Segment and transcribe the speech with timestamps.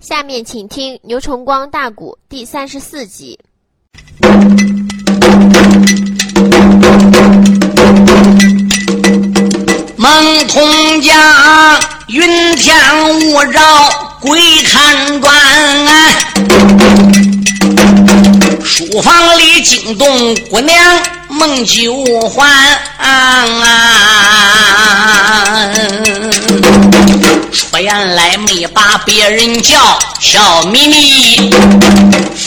[0.00, 3.38] 下面请听《牛崇光大鼓》第三十四集。
[9.98, 11.14] 孟通江，
[12.08, 12.74] 云天
[13.10, 13.60] 雾绕，
[14.22, 15.38] 鬼看转。
[18.64, 20.74] 书房里惊动姑娘
[21.30, 22.50] 梦九环。
[27.52, 31.54] 出言来没把别人叫，笑眯眯。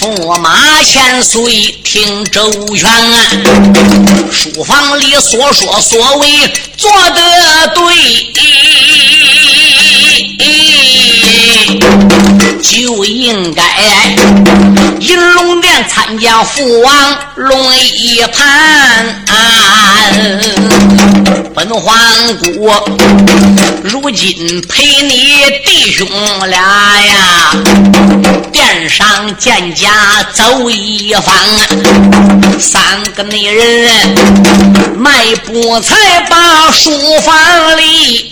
[0.02, 1.42] 驸马千岁
[1.84, 2.92] 听周全，
[4.32, 8.34] 书房里所说所为做得对。
[12.64, 13.62] 就应该
[15.02, 19.26] 银龙殿参加父王龙一盘，
[21.54, 21.94] 本皇
[22.38, 22.72] 姑
[23.84, 26.08] 如今陪你弟兄
[26.50, 26.58] 俩
[27.02, 27.52] 呀，
[28.54, 29.90] 殿上见驾
[30.32, 31.36] 走一方，
[32.60, 34.16] 三个女人
[34.98, 36.90] 迈步才把书
[37.20, 38.32] 房里。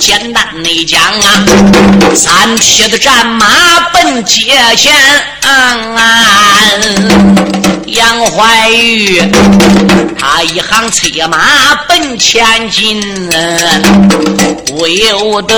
[0.00, 1.44] 简单的讲啊，
[2.14, 3.46] 三匹的战马
[3.92, 4.94] 奔街前，
[7.90, 9.20] 杨怀玉
[10.16, 13.02] 他一行催马奔前进，
[14.66, 15.56] 不由得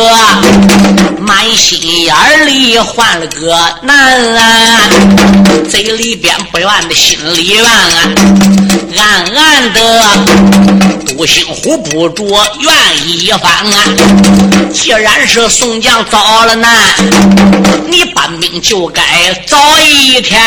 [1.18, 4.88] 满心眼里换了个难，
[5.68, 7.64] 嘴里边不愿的心里怨，
[8.96, 10.02] 暗暗的
[11.08, 12.24] 独行虎不着
[12.60, 12.74] 愿
[13.06, 13.76] 一番啊。
[14.72, 16.70] 既然是宋江遭了难，
[17.88, 19.02] 你搬兵就该
[19.46, 20.40] 早一天。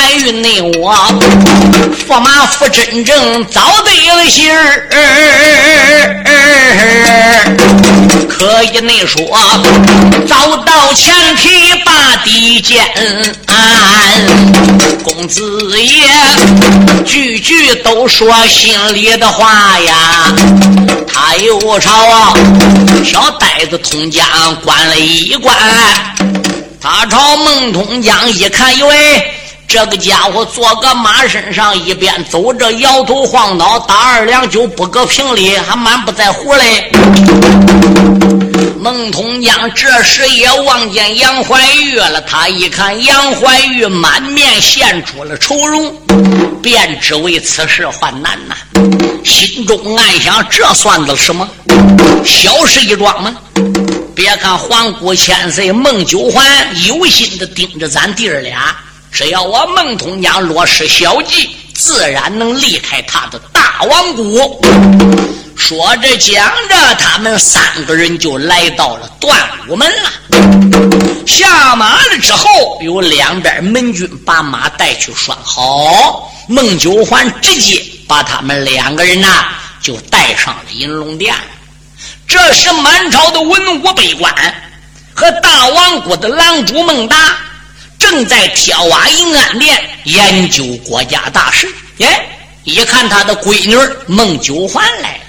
[0.00, 0.94] 怀孕内我
[2.08, 4.88] 驸马府真正遭对了心儿，
[8.26, 9.22] 可以内说
[10.26, 12.82] 遭到前提把地见。
[15.04, 16.08] 公子爷
[17.04, 20.34] 句句都说心里的话呀，
[21.06, 22.34] 他又朝。
[23.04, 24.24] 小呆子通江
[24.64, 25.54] 关了一关，
[26.80, 29.34] 他朝孟通江一看，以为
[29.72, 36.90] 这个家伙坐个马身上，一边走着摇头晃脑，打二两酒不搁瓶里，还满不在乎嘞。
[38.80, 45.94] 孟通江这时也望见杨怀玉了，他一看杨怀玉满面现出了愁容，
[46.60, 48.56] 便知为此事患难呐。
[49.24, 51.48] 心中暗想：这算得什么？
[52.24, 53.36] 小事一桩吗？
[54.16, 56.44] 别看皇姑千岁孟九环
[56.88, 58.74] 有心的盯着咱弟儿俩，
[59.12, 64.64] 只要我孟通江落实小计，自然能离开他的大王谷。
[65.56, 69.36] 说着讲着，他们三个人就来到了断
[69.68, 70.10] 武门了。
[71.26, 76.32] 下马了之后，有两边门军把马带去拴好。
[76.48, 79.44] 孟九环直接把他们两个人呐，
[79.82, 81.34] 就带上了银龙殿。
[82.26, 84.32] 这时，满朝的文武百官
[85.14, 87.16] 和大王国的郎主孟达
[88.00, 91.72] 正在天瓦银安殿研究国家大事。
[91.98, 92.08] 耶，
[92.64, 95.20] 一看他的闺女孟九环来了。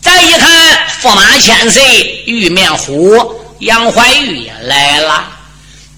[0.00, 5.24] 再一看，驸马千岁玉面虎杨怀玉也来了。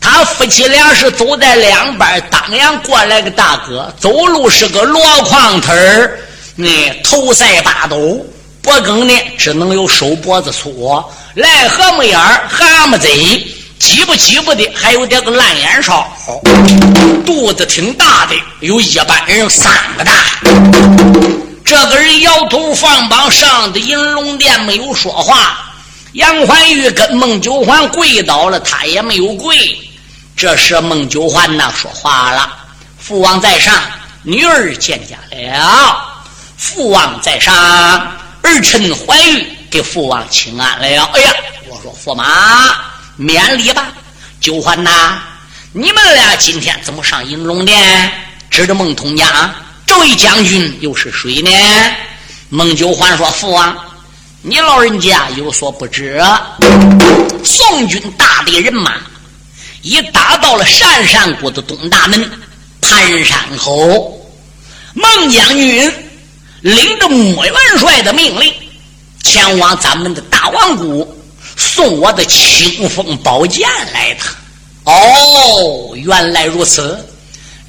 [0.00, 6.18] 他夫妻俩是走在两边，当阳过来个大哥，走路是个箩筐腿儿，
[6.56, 8.26] 那头塞八斗，
[8.62, 11.04] 脖梗呢只能有手脖子粗，
[11.36, 13.46] 癞蛤蟆眼儿，蛤蟆嘴，
[13.80, 16.06] 挤不挤不的，还有点个烂眼梢，
[17.24, 20.12] 肚子挺大的，有一般人三个大。
[21.64, 25.72] 这个人摇头放榜上的银龙殿没有说话，
[26.12, 29.56] 杨怀玉跟孟九环跪倒了，他也没有跪。
[30.36, 32.52] 这时孟九环呢说话了
[33.00, 33.74] ：“父王在上，
[34.22, 35.96] 女儿见驾了。
[36.58, 37.54] 父王在上，
[38.42, 40.84] 儿臣怀玉给父王请安了。”
[41.14, 41.34] 哎呀，
[41.68, 42.76] 我说驸马
[43.20, 43.92] 免礼吧。
[44.40, 45.20] 九环呐，
[45.72, 48.10] 你们俩今天怎么上银龙殿？
[48.48, 49.54] 指着孟通江。
[49.86, 51.50] 这位将军又是谁呢？
[52.48, 53.76] 孟九环说：“父王，
[54.40, 56.18] 你老人家有所不知，
[57.44, 58.94] 宋军大队人马
[59.82, 62.30] 已打到了单山谷的东大门
[62.80, 64.16] 盘山口。
[64.94, 65.92] 孟将军
[66.62, 68.52] 领着穆元帅的命令，
[69.22, 71.19] 前往咱们的大王谷
[71.60, 74.20] 送我的清风宝剑来的。
[74.84, 76.98] 哦，原来如此，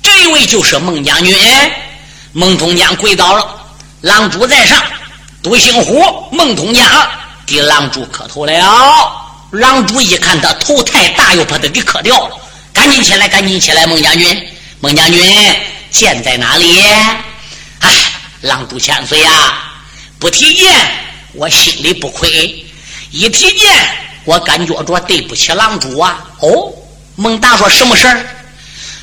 [0.01, 1.35] 这位就是孟将军。”
[2.33, 3.45] 孟通江跪倒了，
[3.99, 4.81] 狼主在上，
[5.43, 6.01] 独行虎
[6.31, 6.87] 孟通江
[7.45, 8.53] 给狼主磕头了。
[9.51, 12.37] 狼主一看他头太大，又把他给磕掉了。
[12.71, 14.47] 赶紧起来，赶紧起来，孟将军，
[14.79, 15.21] 孟将军，
[15.89, 16.79] 剑在哪里？
[17.79, 17.93] 哎，
[18.39, 19.29] 狼主千岁呀，
[20.17, 20.73] 不提剑，
[21.33, 22.29] 我心里不亏；
[23.11, 23.69] 一提剑，
[24.23, 26.25] 我感觉着对不起狼主啊。
[26.39, 26.73] 哦，
[27.15, 28.25] 孟达说什么事儿？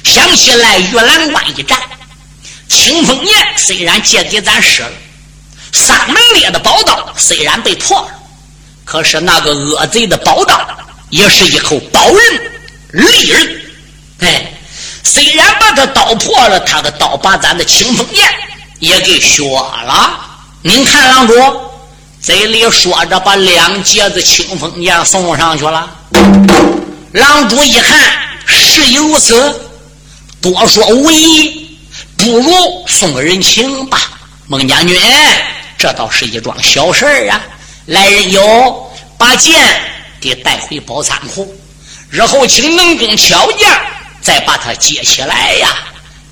[0.04, 1.78] 想起来玉兰关一战，
[2.68, 4.90] 清风岩虽然借给咱使了，
[5.72, 8.08] 三门烈的宝刀虽然被破了，
[8.86, 10.66] 可是那个恶贼的宝刀
[11.10, 12.52] 也是一口宝刃
[12.92, 13.62] 利刃。
[14.20, 14.52] 哎，
[15.04, 18.26] 虽然把他刀破了，他的刀把咱的清风剑
[18.78, 20.18] 也给削了。
[20.62, 21.34] 您看，郎主
[22.20, 25.88] 嘴里说着，把两截子清风剑送上去了。
[27.12, 27.98] 郎主一看，
[28.46, 29.60] 事已如此，
[30.40, 31.78] 多说无益，
[32.16, 33.98] 不如送个人情吧。
[34.46, 35.00] 孟将军，
[35.78, 37.40] 这倒是一桩小事儿啊。
[37.86, 39.58] 来人有，把剑
[40.20, 41.56] 给带回宝仓库，
[42.10, 43.70] 日后请能工巧匠。
[44.20, 45.68] 再把它接起来呀，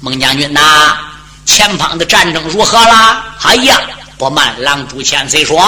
[0.01, 0.99] 孟将军呐，
[1.47, 3.25] 前方的战争如何了？
[3.41, 3.81] 哎呀，
[4.19, 5.63] 不瞒狼主千岁说，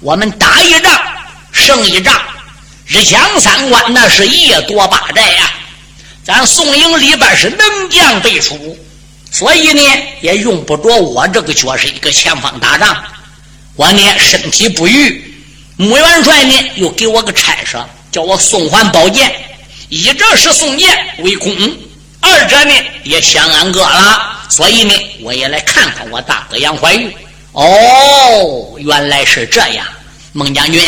[0.00, 1.00] 我们打一仗
[1.50, 2.14] 胜一仗，
[2.86, 5.50] 日抢三关那是夜夺八寨呀。
[6.24, 8.78] 咱宋营里边是能将辈出，
[9.32, 9.82] 所以呢
[10.20, 12.96] 也用不着我这个角色一个前方打仗。
[13.74, 15.34] 我呢身体不愈，
[15.76, 17.76] 穆元帅呢又给我个差事，
[18.12, 19.34] 叫我送还宝剑。
[19.88, 21.52] 一者是送剑为公，
[22.20, 27.12] 二者呢也相安哥了，所以呢我也来看看我大哥杨怀玉。
[27.52, 29.86] 哦，原来是这样，
[30.32, 30.82] 孟将军，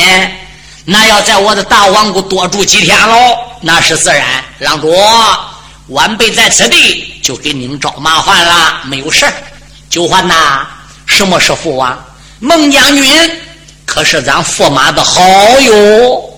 [0.86, 3.36] 那要在我的大王国多住几天喽？
[3.60, 4.42] 那是自然。
[4.58, 4.94] 郎主，
[5.88, 9.32] 晚辈在此地就给您找麻烦了，没有事儿
[9.90, 10.66] 九环呐，
[11.06, 12.02] 什么是父王？
[12.40, 13.40] 孟将军
[13.84, 15.22] 可是咱驸马的好
[15.60, 16.30] 友。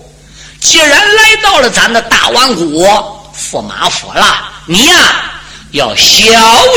[0.59, 5.31] 既然来到了咱的大王国驸马府了，你呀
[5.71, 6.31] 要小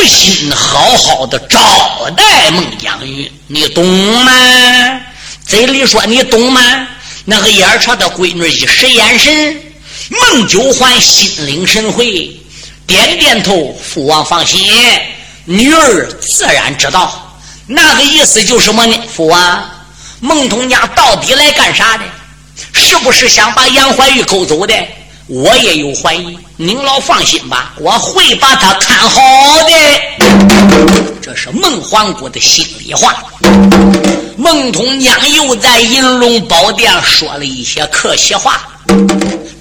[0.09, 1.59] 心好好的招
[2.17, 3.87] 待孟姜女，你懂
[4.25, 4.33] 吗？
[5.47, 6.61] 嘴里说你懂吗？
[7.25, 9.63] 那个眼朝的闺女一使眼神，
[10.11, 12.31] 孟九环心领神会，
[12.87, 13.79] 点点头。
[13.81, 14.75] 父王放心，
[15.45, 17.39] 女儿自然知道。
[17.67, 18.97] 那个意思就是什么呢？
[19.15, 19.71] 父王，
[20.19, 22.05] 孟通家到底来干啥的？
[22.73, 24.75] 是不是想把杨怀玉勾走的？
[25.31, 26.37] 我也有怀疑。
[26.57, 29.23] 您老放心吧，我会把他看好
[29.63, 29.73] 的。
[31.23, 33.23] 这是孟皇姑的心里话。
[34.37, 38.61] 孟通娘又在银龙宝殿说了一些客气话，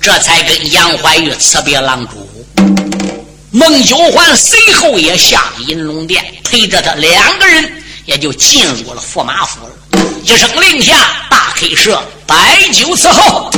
[0.01, 2.27] 这才跟杨怀玉辞别郎主。
[3.51, 7.71] 孟九环随后也下了银龙殿，陪着他两个人
[8.05, 9.98] 也就进入了驸马府了。
[10.23, 10.93] 一声令下，
[11.29, 12.01] 大开设。
[12.27, 12.35] 摆
[12.71, 13.49] 酒伺候，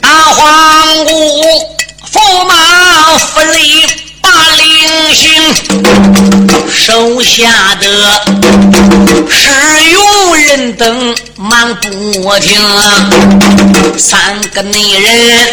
[0.00, 1.10] 大黄姑
[2.12, 2.52] 驸马
[3.16, 3.86] 府里
[4.20, 5.30] 把令行，
[6.70, 7.86] 手下的
[9.30, 9.48] 使
[9.92, 10.02] 用
[10.54, 11.88] 人等忙不
[12.38, 12.60] 停，
[13.96, 15.48] 三个内人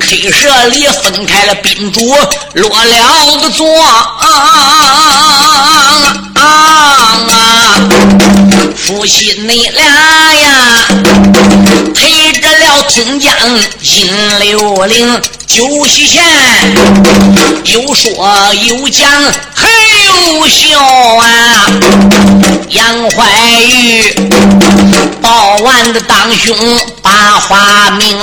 [0.00, 2.14] 黑舍里分开了宾主，
[2.54, 3.66] 落了个座。
[8.76, 10.86] 夫妻你俩呀，
[12.88, 13.30] 听江
[13.82, 16.24] 金六岭酒席前，
[17.66, 19.06] 有说有讲
[19.54, 19.68] 还
[20.06, 20.80] 有笑
[21.16, 21.66] 啊。
[22.70, 24.02] 杨怀玉
[25.20, 26.56] 报完的当兄
[27.02, 28.18] 把话明，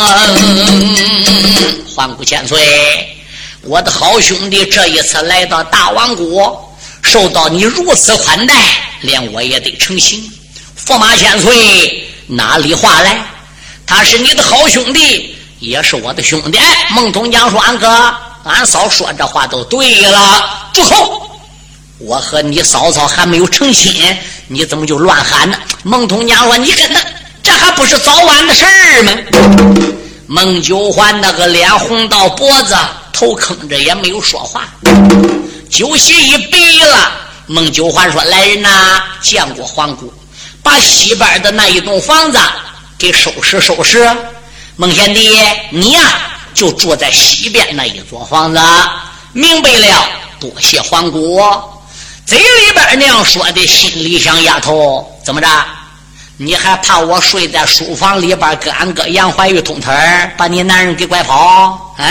[1.95, 2.59] 环顾千岁，
[3.61, 6.75] 我的好兄弟这一次来到大王国。
[7.03, 8.55] 受到你如此款待，
[9.01, 10.27] 连我也得成行。
[10.87, 13.23] 驸马千岁，哪里话来？
[13.85, 16.59] 他是你的好兄弟，也是我的兄弟。
[16.89, 17.87] 孟通江说：“俺哥，
[18.43, 21.39] 俺嫂说这话都对了。”住口！
[21.99, 23.93] 我和你嫂嫂还没有成亲，
[24.47, 25.57] 你怎么就乱喊呢？
[25.83, 26.99] 孟通江说：“你跟他，
[27.41, 29.11] 这还不是早晚的事儿吗？”
[30.27, 32.75] 孟九环那个脸红到脖子，
[33.13, 34.67] 头坑着也没有说话。
[35.69, 37.11] 酒席一毕了，
[37.45, 40.11] 孟九环说：“来人呐，见过皇姑，
[40.63, 42.39] 把西边的那一栋房子
[43.05, 44.09] 给收拾收拾。
[44.77, 45.29] 孟贤弟，
[45.69, 46.01] 你呀
[46.55, 48.59] 就住在西边那一座房子。
[49.31, 50.09] 明白了，
[50.39, 51.39] 多谢皇姑。
[52.25, 55.47] 嘴里边那样说的，心里想：丫头怎么着？
[56.37, 59.93] 你还怕我睡在书房里边跟俺哥杨怀玉通腿，
[60.35, 61.95] 把你男人给拐跑？
[61.99, 62.05] 啊？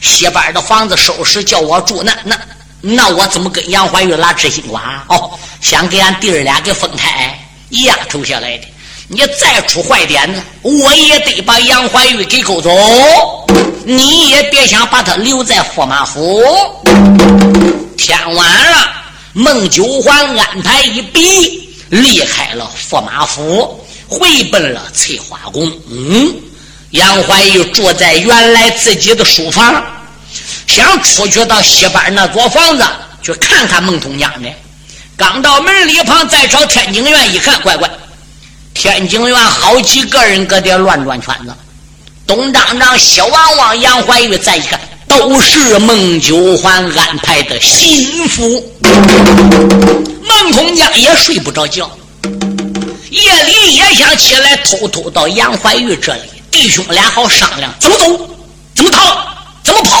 [0.00, 2.38] 西边的房子收拾，叫我住那那。”
[2.84, 5.04] 那我怎么跟杨怀玉拉知心瓜？
[5.08, 7.36] 哦，想给俺弟儿俩给分开，
[7.70, 8.66] 丫头下来的。
[9.14, 12.70] 你再出坏点子，我也得把杨怀玉给勾走。
[13.84, 16.42] 你也别想把他留在驸马府。
[17.98, 18.90] 天晚了，
[19.34, 25.70] 孟九环安排一笔，离开了驸马府，回奔了翠花宫。
[25.90, 26.34] 嗯，
[26.92, 29.84] 杨怀玉住在原来自己的书房，
[30.66, 32.84] 想出去到西边那座房子
[33.22, 34.48] 去看看孟通家呢。
[35.18, 37.86] 刚到门里旁，再朝天津院一看，乖乖。
[38.82, 41.54] 天津院好几个人搁这乱转圈子，
[42.26, 48.74] 东张张、西望望、杨怀玉再一看，都是孟九环安排的心腹。
[50.24, 51.88] 孟通江也睡不着觉，
[53.10, 58.04] 夜里也想起来偷偷到杨怀玉这里，弟兄俩好商量怎么走、
[58.74, 59.16] 怎么逃、
[59.62, 59.96] 怎么跑，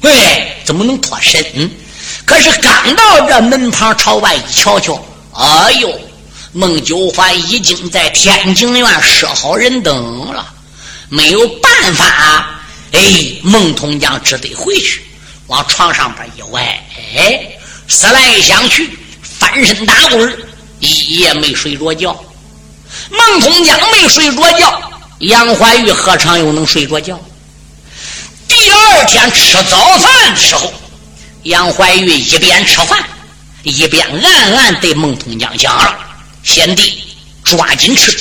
[0.00, 1.44] 哎，怎么能脱身？
[2.24, 4.98] 可是刚到这门旁朝外一瞧瞧，
[5.34, 5.92] 哎呦！
[6.56, 10.46] 孟九环已经在天津院设好人等了，
[11.08, 12.48] 没有办法，
[12.92, 13.00] 哎，
[13.42, 15.04] 孟通江只得回去，
[15.48, 16.62] 往床上边一歪，
[17.16, 17.58] 哎，
[17.88, 20.46] 思来想去，翻身打滚
[20.78, 22.16] 一夜没睡着觉。
[23.10, 27.20] 孟通江没睡着觉，杨怀玉何尝又能睡着觉？
[28.46, 30.72] 第二天吃早饭的时候，
[31.42, 33.04] 杨怀玉一边吃饭，
[33.64, 35.98] 一边暗暗对孟通江讲了。
[36.44, 37.02] 贤弟，
[37.42, 38.14] 抓紧吃。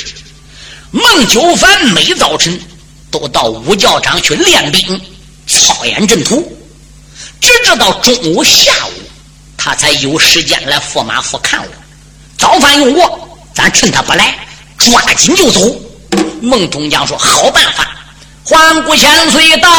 [0.91, 2.59] 孟九凡每早晨
[3.11, 5.01] 都到武教场去练兵，
[5.45, 6.41] 操演阵图，
[7.41, 8.91] 直至到中午下午，
[9.57, 11.67] 他才有时间来驸马府看我。
[12.37, 14.35] 早饭用过，咱趁他不来，
[14.77, 15.75] 抓紧就走。
[16.41, 17.89] 孟通江说：“好办法。”
[18.45, 19.69] 环顾千岁到，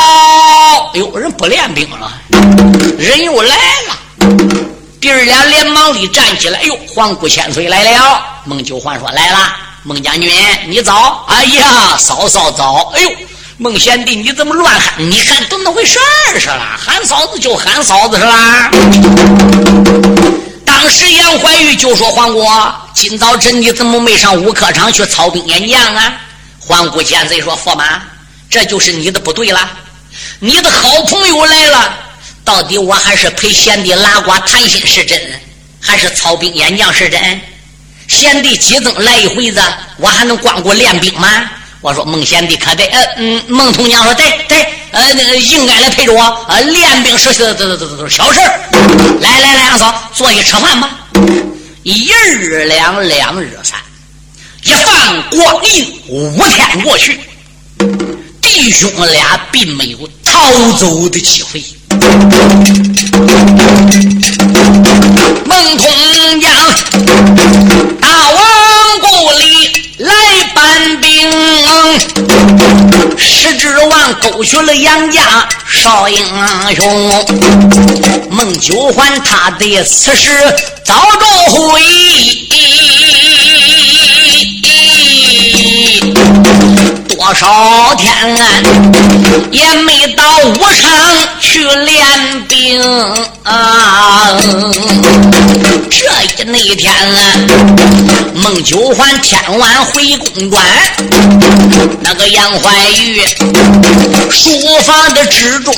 [0.94, 2.20] 哎呦，人不练兵了，
[2.98, 3.56] 人又来
[3.88, 3.98] 了。
[5.00, 8.24] 弟儿俩连忙里站起来，哎呦，皇姑千岁来了。
[8.46, 10.30] 孟九环说：“来了，孟将军，
[10.66, 11.24] 你早。
[11.28, 12.92] 哎呀，嫂嫂早。
[12.94, 13.10] 哎呦，
[13.56, 14.92] 孟贤弟，你怎么乱喊？
[14.98, 16.78] 你看怎么回事儿是啦？
[16.78, 18.70] 喊嫂子就喊嫂子是啦。”
[20.66, 22.46] 当时杨怀玉就说：“皇姑，
[22.92, 26.12] 今早晨你怎么没上武科场去操兵演将啊？”
[26.60, 28.02] 皇姑见贼说：“驸马，
[28.50, 29.70] 这就是你的不对了。
[30.38, 31.98] 你的好朋友来了。”
[32.44, 35.18] 到底我还是陪贤弟拉呱谈心是真，
[35.80, 37.40] 还是操兵演将是真？
[38.08, 39.60] 贤弟几增来一回子，
[39.98, 41.28] 我还能光顾练兵吗？
[41.80, 48.60] 我说孟贤弟可得，呃嗯，孟通娘说对对，呃应该来陪着我，呃练兵是是是是是小事儿
[49.20, 50.90] 来来来，二嫂坐下吃饭吧。
[51.82, 53.78] 一日两，两日三，
[54.62, 57.20] 一放光阴五天过去，
[58.40, 61.62] 弟兄俩并没有逃走的机会。
[65.44, 65.86] 孟通
[66.38, 66.50] 娘，
[73.16, 76.24] 石之王勾选了杨家少英
[76.74, 77.26] 雄。
[78.30, 80.30] 孟九环他的此事
[80.84, 81.80] 早着回
[87.08, 88.34] 多少天
[89.50, 92.82] 也没到武昌去练兵
[93.42, 94.36] 啊！
[95.90, 96.92] 这一那天，
[98.34, 100.62] 孟九环天晚回公馆，
[102.00, 103.20] 那个杨怀玉
[104.30, 104.50] 书
[104.84, 105.74] 房的之中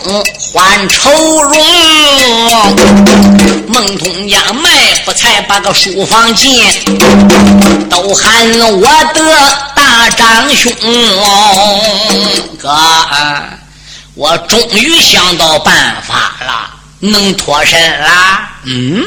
[0.53, 1.11] 换愁
[1.43, 1.57] 容，
[3.77, 6.65] 孟通江卖不才把个书房进，
[7.91, 9.23] 都喊我的。
[9.75, 10.73] 大长兄，
[12.59, 12.75] 哥，
[14.15, 18.51] 我终于想到办法了，能脱身啦。
[18.65, 19.05] 嗯，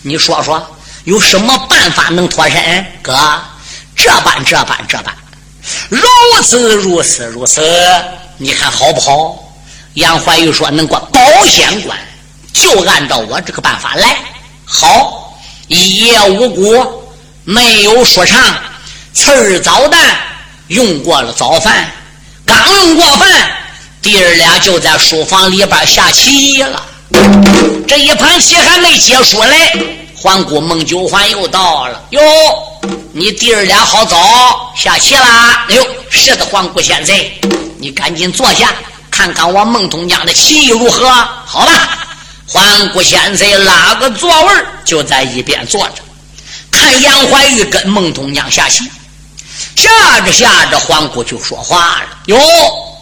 [0.00, 0.66] 你说说，
[1.04, 2.86] 有什么办法能脱身？
[3.02, 3.14] 哥，
[3.94, 5.14] 这般这般这般，
[5.90, 6.00] 如
[6.42, 7.62] 此如此如此，
[8.38, 9.36] 你看好不好？
[9.94, 11.98] 杨怀玉说：“能过保险关，
[12.52, 14.16] 就按照我这个办法来。
[14.64, 15.38] 好，
[15.68, 17.04] 一夜无果，
[17.44, 18.40] 没有说唱。”
[19.14, 20.16] 次儿早蛋
[20.68, 21.90] 用过了早饭，
[22.44, 23.28] 刚用过饭，
[24.00, 26.84] 弟儿俩就在书房里边下棋了。
[27.88, 32.00] 这一盘棋还没结束嘞，环顾孟九环又到了。
[32.10, 32.20] 哟，
[33.12, 35.66] 你弟儿俩好早下棋啦？
[35.68, 37.16] 哎呦，是的，环顾先生，
[37.78, 38.72] 你赶紧坐下，
[39.10, 41.08] 看看我孟通江的棋艺如何？
[41.44, 42.07] 好吧，
[42.48, 45.96] 环顾先生拉个座位就在一边坐着，
[46.70, 48.84] 看杨怀玉跟孟通江下棋。
[49.76, 52.38] 下着下着，黄姑就说话了：“哟，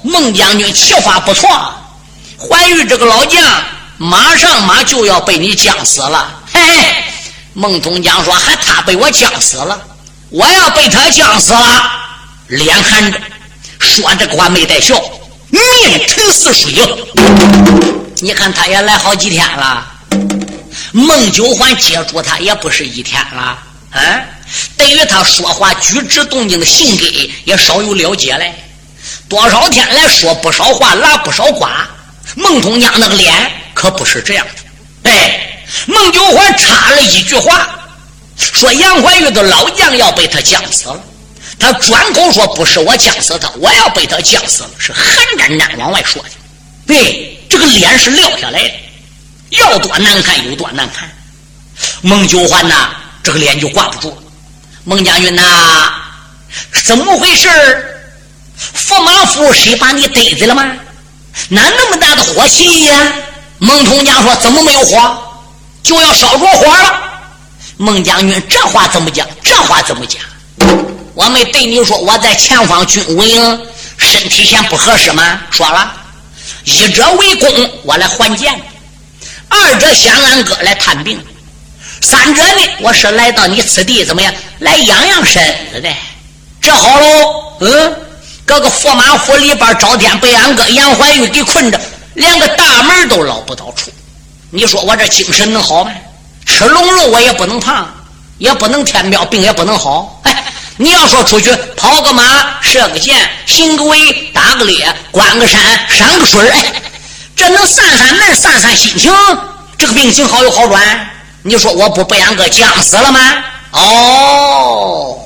[0.03, 1.49] 孟将军棋法不错，
[2.38, 3.43] 怀玉这个老将
[3.97, 6.35] 马上马就要被你将死了。
[6.53, 7.05] 嘿嘿，
[7.55, 9.81] 孟通江说：“还他被我将死了，
[10.31, 11.93] 我要被他将死了。”
[12.49, 13.19] 脸含着，
[13.81, 15.00] 说这个话没带笑，
[15.50, 15.62] 面
[16.07, 16.75] 沉似水。
[18.20, 19.87] 你看他也来好几天了，
[20.92, 23.58] 孟九环接触他也不是一天了，
[23.90, 24.20] 啊，
[24.76, 27.04] 对于他说话举止动静的性格
[27.44, 28.54] 也少有了解嘞。
[29.28, 31.66] 多少天来说不少话，拉不少呱。
[32.37, 35.11] 孟通家那个脸可不是这样的。
[35.11, 37.68] 哎，孟九环插了一句话，
[38.37, 41.00] 说杨怀玉的老将要被他将死了。
[41.58, 45.04] 他转口说：“不是我将死他，我要被他将死了。”是寒
[45.38, 46.30] 战战往外说的。
[46.87, 48.75] 对，这个脸是撂下来的，
[49.50, 51.11] 要多难看有多难看。
[52.03, 52.91] 孟九环呐，
[53.23, 54.17] 这个脸就挂不住了。
[54.85, 55.43] 孟将军呐，
[56.85, 57.49] 怎么回事？
[58.88, 60.65] 驸马府谁把你逮着了吗？
[61.49, 63.12] 哪那么大的火气呀？
[63.59, 65.23] 孟通江说：“怎么没有火？
[65.83, 67.03] 就要烧着火了。”
[67.76, 69.26] 孟将军，这话怎么讲？
[69.43, 70.23] 这话怎么讲？
[71.15, 73.67] 我没对你说我在前方军务营
[73.99, 75.41] 身体先不合适吗？
[75.50, 75.93] 说了，
[76.65, 78.53] 一者为公，我来还剑；
[79.49, 81.19] 二者想俺哥来探病；
[82.03, 84.33] 三者呢，我是来到你此地怎么样？
[84.59, 85.88] 来养养身子的。
[86.61, 87.97] 这好喽，嗯，
[88.45, 91.81] 搁个驸马府里边，朝天被俺哥杨怀玉给困着，
[92.15, 93.91] 连个大门都捞不到出。
[94.50, 95.91] 你说我这精神能好吗？
[96.45, 97.93] 吃龙肉我也不能胖，
[98.38, 100.21] 也不能添膘，病也不能好。
[100.25, 100.45] 哎。
[100.78, 102.23] 你要说出去跑个马、
[102.61, 103.16] 射个箭、
[103.47, 106.83] 行个围、打个猎、观个山、赏个水哎，
[107.35, 109.11] 这能散散闷、散散心情，
[109.78, 111.11] 这个病情好有好转。
[111.42, 113.21] 你说我不被俺哥将死了吗？
[113.71, 115.18] 哦，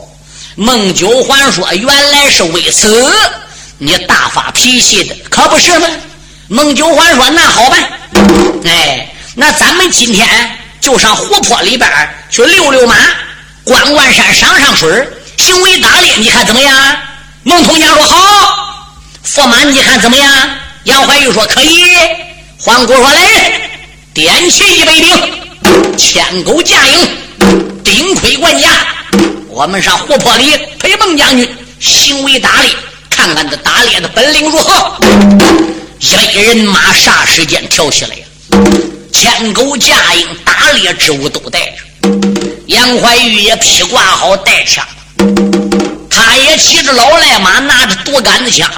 [0.55, 3.13] 孟九环说：“原来是为此，
[3.79, 5.89] 你大发脾气的，可不是吗？”
[6.47, 7.93] 孟九环说：“那好办，
[8.67, 10.29] 哎，那咱们今天
[10.81, 11.91] 就上湖泊里边
[12.31, 12.95] 去溜溜马，
[13.65, 15.09] 观观山，赏赏水。”
[15.41, 16.77] 行为打猎，你看怎么样？
[17.45, 18.17] 孟通江说好。
[19.25, 20.51] 驸马，你看怎么样？
[20.85, 21.97] 杨怀玉说可以。
[22.59, 23.71] 黄姑说来，
[24.13, 27.09] 点起一杯兵，牵狗架营，
[27.83, 28.69] 顶盔冠甲，
[29.49, 31.49] 我们上湖泊里陪孟将军
[31.81, 32.77] 行为打猎，
[33.09, 34.95] 看看这打猎的本领如何。
[36.01, 38.25] 一队人马霎时间跳起来呀，
[39.11, 41.77] 牵狗架营，打猎之物都带着。
[42.67, 44.87] 杨怀玉也披挂好，带枪。
[46.09, 48.69] 他也骑着老赖马，拿着多杆子枪，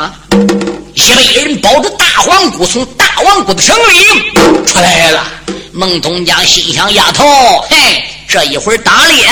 [0.95, 5.25] 一辈人抱着大黄姑从大王姑的城里出来了。
[5.73, 7.25] 孟东江心想：丫头，
[7.71, 7.77] 嘿，
[8.29, 9.27] 这一会儿打猎，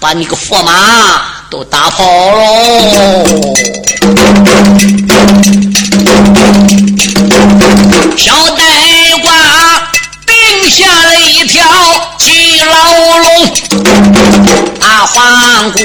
[0.00, 3.24] 把你个驸马都打跑喽！
[8.16, 8.64] 小呆
[10.72, 11.62] 下了一条
[12.18, 12.74] 巨牢
[13.18, 13.26] 笼。
[14.80, 15.78] 大皇姑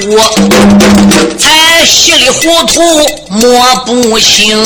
[1.38, 2.82] 才稀里糊涂
[3.30, 4.58] 摸不清，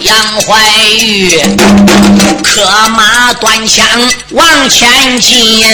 [0.00, 0.58] 杨怀
[1.00, 1.38] 玉
[2.42, 3.86] 磕马端枪
[4.30, 5.66] 往前进，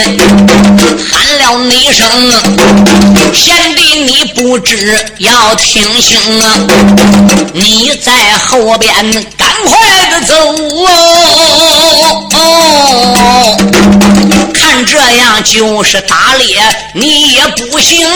[1.09, 2.05] 喊了一声
[3.33, 6.67] ：“贤弟，你不知要听清啊！
[7.53, 8.93] 你在后边
[9.37, 11.26] 赶快的走哦！
[14.53, 16.57] 看这样就是打猎。”
[16.93, 18.07] 你也不行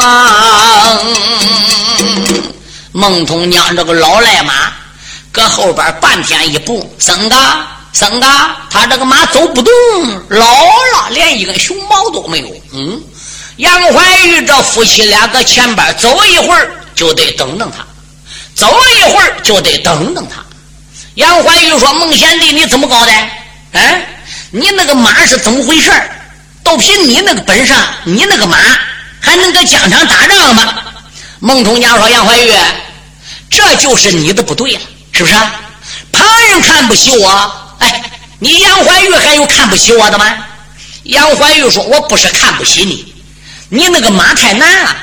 [0.00, 0.98] 啊！
[2.92, 4.72] 孟通娘这个老赖马
[5.30, 7.36] 搁后边半天一步，生的
[7.92, 8.26] 生的，
[8.70, 9.72] 他这个马走不动，
[10.28, 12.48] 老了，连一根熊毛都没有。
[12.72, 13.00] 嗯，
[13.56, 17.84] 杨怀玉这夫妻俩搁前边走一会儿，就得等等他；
[18.54, 20.42] 走一会儿，就得等等他。
[21.14, 23.12] 杨怀玉说：“孟贤弟，你怎么搞的？
[23.74, 24.06] 哎，
[24.50, 25.90] 你那个马是怎么回事？”
[26.64, 28.56] 都凭你那个本事，你那个马
[29.20, 30.74] 还能搁疆场打仗吗？
[31.40, 32.50] 孟通江说：“杨怀玉，
[33.50, 34.80] 这就是你的不对了，
[35.12, 35.34] 是不是？
[36.10, 38.02] 旁人看不起我，哎，
[38.38, 40.24] 你杨怀玉还有看不起我的吗？”
[41.04, 43.14] 杨怀玉说：“我不是看不起你，
[43.68, 44.96] 你那个马太难了。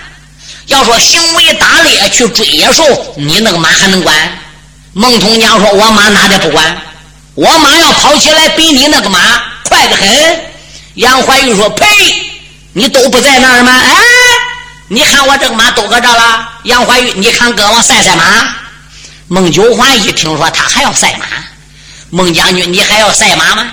[0.65, 4.15] 要说行为打猎去追野兽，你那个马还能管？”
[4.93, 6.81] 孟通江说：“我马哪点不管？
[7.35, 9.19] 我马要跑起来比你那个马
[9.69, 10.41] 快得很。”
[10.95, 11.87] 杨怀玉说：“呸！
[12.73, 13.71] 你都不在那儿吗？
[13.71, 13.95] 哎，
[14.89, 18.23] 你看我这个马都搁这了。”杨怀玉，你看哥我赛赛马。
[19.27, 21.25] 孟九环一听说他还要赛马，
[22.09, 23.65] 孟将军你还要赛马吗？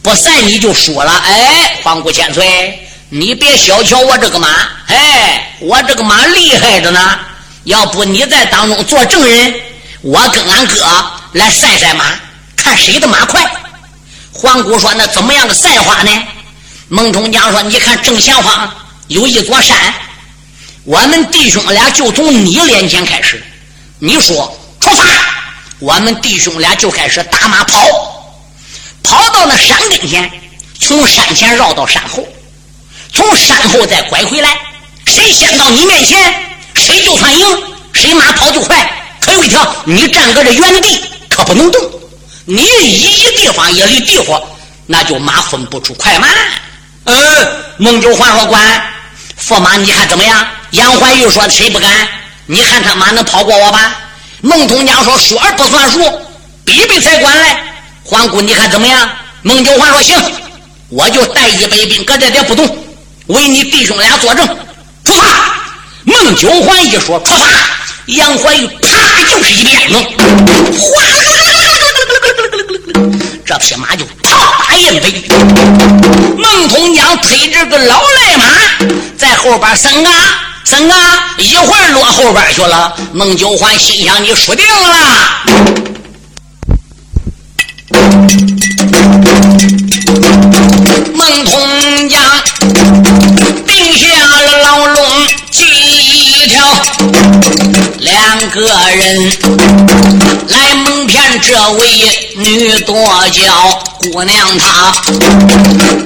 [0.00, 1.12] 不赛你就输了。
[1.26, 4.48] 哎，黄姑千岁，你别小瞧我这个马，
[4.86, 7.18] 哎，我这个马厉害着呢。
[7.64, 9.54] 要不你在当中做证人，
[10.00, 12.06] 我跟俺哥来赛赛马。
[12.68, 13.50] 看谁的马快。
[14.30, 16.10] 黄姑说：“那怎么样的赛话呢？”
[16.88, 18.70] 孟通江说：“你看正前方
[19.06, 19.74] 有一座山，
[20.84, 23.42] 我们弟兄俩就从你脸前开始。
[24.00, 25.02] 你说出发，
[25.78, 27.80] 我们弟兄俩就开始打马跑，
[29.02, 30.30] 跑到那山跟前，
[30.78, 32.22] 从山前绕到山后，
[33.14, 34.58] 从山后再拐回来。
[35.06, 36.18] 谁先到你面前，
[36.74, 37.62] 谁就算赢，
[37.94, 39.02] 谁马跑就快。
[39.22, 41.80] 可有一条，你站搁这原地可不能动。”
[42.50, 44.40] 你一移地方一离地方，
[44.86, 46.30] 那就马分不出快慢。
[47.04, 47.14] 嗯，
[47.76, 48.82] 孟九环说：“官，
[49.38, 52.08] 驸马，你看怎么样？”杨怀玉说：“谁不敢？
[52.46, 53.94] 你看他马能跑过我吧？”
[54.40, 56.00] 孟通江说：“说而不算数，
[56.64, 57.62] 比比才管来。”
[58.02, 59.10] 皇姑，你看怎么样？
[59.42, 60.16] 孟九环说：“行，
[60.88, 62.78] 我就带一百兵搁这点不动，
[63.26, 64.46] 为你弟兄俩作证。
[65.04, 65.54] 出发！”
[66.04, 67.46] 孟九环一说：“出发！”
[68.08, 69.96] 杨怀玉啪就是一鞭子，
[70.78, 71.02] 哗！
[73.48, 75.24] 这匹马就啪一飞，
[76.36, 78.44] 孟通江推着个老赖马
[79.16, 80.12] 在后边生啊
[80.64, 82.94] 生啊，一会儿落后边去了。
[83.10, 85.30] 孟九环心想：你输定了。
[91.14, 92.20] 孟通江
[93.66, 96.68] 定下了牢笼几条，
[98.18, 99.32] 两个人
[100.48, 102.34] 来蒙骗这位。
[102.36, 102.94] 女多
[103.32, 103.42] 娇
[104.12, 104.92] 姑娘她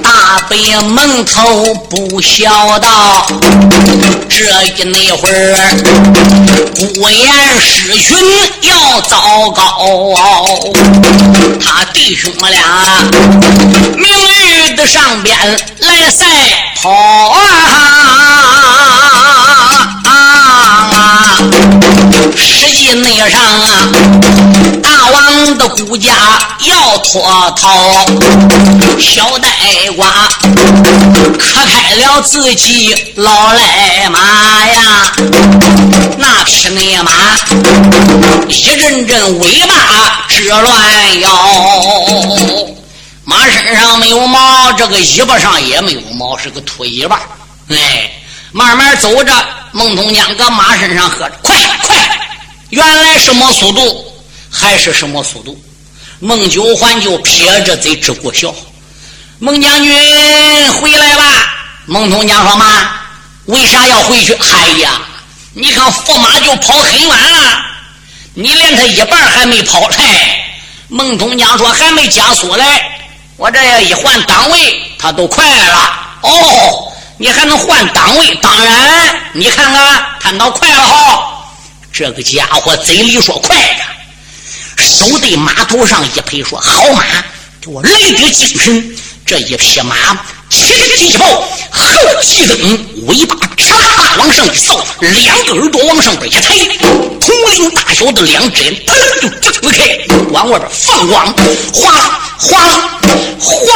[0.01, 3.27] 大北门头不孝道，
[4.27, 5.55] 这一那会儿
[6.75, 8.17] 孤言失群
[8.61, 9.61] 要糟糕，
[11.63, 12.59] 他弟兄俩
[13.95, 15.37] 名誉的上边
[15.79, 16.25] 来赛
[16.81, 17.39] 跑啊，
[22.35, 23.89] 实际内上啊。
[24.81, 26.11] 大王的骨架
[26.65, 27.21] 要脱
[27.59, 27.69] 逃，
[28.99, 29.49] 小呆
[29.95, 30.07] 瓜
[31.37, 35.11] 磕开了自己老赖马呀，
[36.17, 37.11] 那匹内马
[38.47, 41.29] 一阵阵尾巴直乱摇，
[43.25, 47.21] 马身上没有毛，这个尾巴上也没有毛，是个秃尾巴。
[47.69, 48.11] 哎，
[48.53, 49.33] 慢慢走着，
[49.71, 51.97] 孟通江搁马身上喝着，快快，
[52.69, 54.13] 原来什么速度？
[54.49, 55.59] 还是什么速度？
[56.19, 58.53] 孟九环就撇着嘴直过笑。
[59.39, 61.23] 孟将军回来吧。
[61.87, 62.91] 孟通江说：“妈，
[63.45, 64.33] 为啥要回去？
[64.33, 65.01] 哎呀，
[65.53, 67.57] 你看驸马就跑很远了，
[68.35, 70.39] 你连他一半还没跑来。”
[70.87, 72.99] 孟通江说：“还没加速来，
[73.35, 75.91] 我这一换档位，他都快了。
[76.21, 78.35] 哦，你还能换档位？
[78.41, 81.45] 当然，你看看，他倒快了哈。
[81.91, 83.83] 这个家伙嘴里说快的。”
[84.83, 87.03] 手对马头上一拍，说：“好马，
[87.61, 88.97] 给我来点精神！
[89.25, 89.95] 这一匹马
[90.49, 91.85] 前蹄一抱，后
[92.21, 92.57] 蹄蹬，
[93.07, 93.73] 尾巴唰
[94.17, 96.53] 往上一扫，两个耳朵往上边一抬，
[97.21, 99.97] 铜铃大小的两只眼，腾就睁开，
[100.31, 101.33] 往外边放光，
[101.73, 102.89] 哗啦哗啦
[103.39, 103.73] 哗。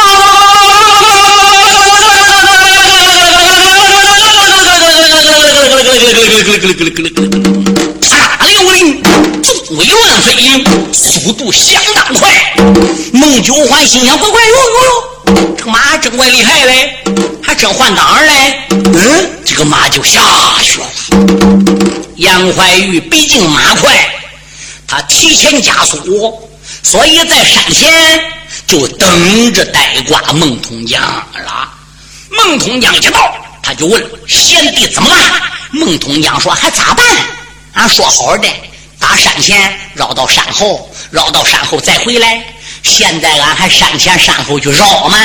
[9.70, 12.54] 威乱飞，速度相当快。
[13.12, 16.96] 孟九环心想：不快哟哟哟，这马真怪厉害嘞，
[17.42, 18.54] 还真换挡嘞。
[18.70, 20.20] 嗯，这个马就下
[20.62, 20.86] 去了。
[22.16, 24.08] 杨怀玉毕竟马快，
[24.86, 26.50] 他提前加速，
[26.82, 28.20] 所以在山前
[28.66, 31.68] 就等着呆挂孟通江了。
[32.30, 33.34] 孟通江一到，
[33.68, 35.42] 他就问贤弟怎么了？
[35.72, 37.06] 孟通江说：还咋办？
[37.74, 38.48] 俺说好的。
[38.98, 42.42] 打山前绕到山后，绕到山后再回来。
[42.82, 45.18] 现在俺还山前山后去绕吗？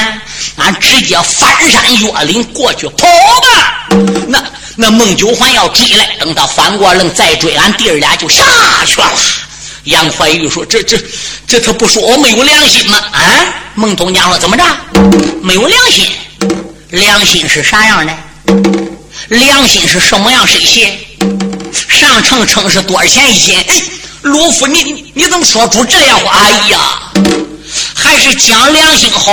[0.58, 3.88] 俺直接翻山越岭过去跑吧。
[4.28, 4.44] 那
[4.76, 8.44] 那孟九环要追来，等他翻过楞再追，俺弟儿俩就下
[8.86, 9.10] 去了。
[9.86, 10.98] 杨怀玉说：“这这
[11.48, 13.24] 这，他不说我没有良心吗？”啊？
[13.76, 14.64] 孟通江说：“怎么着？
[15.42, 16.06] 没有良心？
[16.90, 18.14] 良心是啥样的？
[19.30, 20.90] 良心是什么样水性？”
[21.88, 23.56] 上秤称是多少钱一斤？
[23.68, 23.84] 哎，
[24.24, 26.32] 陆夫，你你怎么说出这样话？
[26.38, 27.12] 哎呀，
[27.94, 29.32] 还是讲良心好，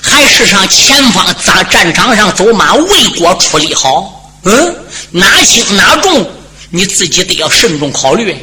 [0.00, 4.32] 还是上前方在战场上走马为国出力好？
[4.44, 4.76] 嗯，
[5.10, 6.30] 哪轻哪重，
[6.70, 8.36] 你自己得要慎重考虑。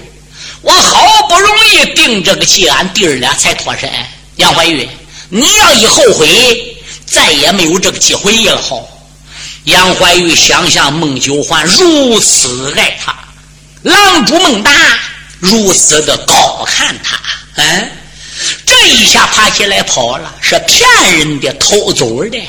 [0.62, 3.90] 我好不容易定这个计，俺弟儿俩才脱身。
[4.36, 4.88] 杨怀玉，
[5.30, 8.62] 你要一后悔，再也没有这个机会了。
[8.62, 8.86] 好。
[9.66, 13.14] 杨怀玉想象孟九环如此爱他，
[13.84, 14.72] 郎主孟达
[15.40, 17.20] 如此的高看他，
[17.62, 17.92] 哎，
[18.66, 22.42] 这一下爬起来跑了，是骗人的，偷走的。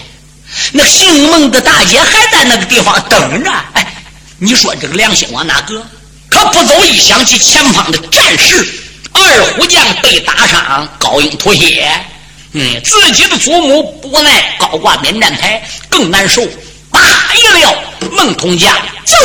[0.73, 3.51] 那姓孟的大姐还在那个地方等着。
[3.75, 4.03] 哎，
[4.39, 5.85] 你说这个良心往哪搁？
[6.29, 8.67] 可不走，一想起前方的战事，
[9.13, 11.91] 二虎将被打伤，高英吐血，
[12.53, 16.43] 嗯，自己的祖母不奈高挂免战牌，更难受。
[17.35, 17.75] 一了，
[18.13, 19.17] 孟通家走，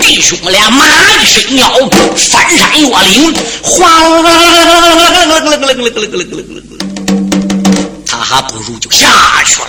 [0.00, 1.68] 弟兄俩马一伸腰，
[2.16, 5.74] 翻山越岭，哗啦啦啦啦啦啦啦，
[8.06, 9.06] 他还不如就下
[9.44, 9.68] 去了。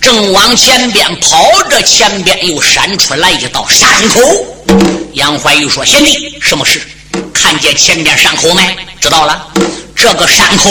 [0.00, 4.20] 正往前边跑着，前边又闪出来一道山口。
[5.14, 6.80] 杨怀玉说：“贤弟，什么事？
[7.32, 8.76] 看见前边山口没？
[9.00, 9.46] 知道了，
[9.94, 10.70] 这个山口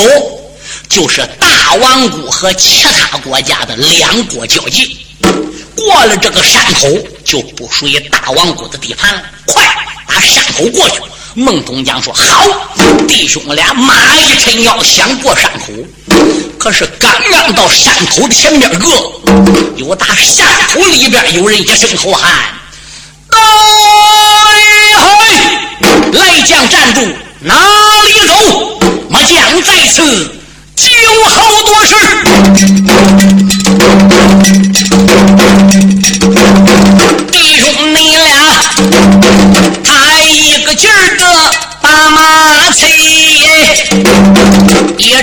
[0.89, 4.88] 就是大王国和其他国家的两国交界。
[5.75, 6.88] 过了这个山口，
[7.23, 9.21] 就不属于大王国的地盘了。
[9.45, 9.63] 快
[10.07, 11.01] 把山口过去！”
[11.34, 12.45] 孟东江说：“好。”
[13.07, 15.67] 弟兄俩马一抻腰，想过山口。
[16.57, 18.89] 可是刚刚到山口的前面个，
[19.77, 22.29] 有打山口里边有人一声吼喊
[23.31, 23.39] ：“哎
[24.97, 25.01] 嗨！
[26.13, 27.01] 来将站住！
[27.39, 27.55] 哪
[28.07, 28.34] 里走？
[29.10, 30.03] 末将在此
[30.75, 30.88] 酒
[31.29, 31.95] 后多事。”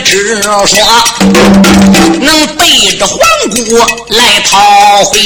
[0.01, 0.67] 只说
[2.21, 3.19] 能背着皇
[3.51, 3.57] 姑
[4.09, 5.21] 来讨回，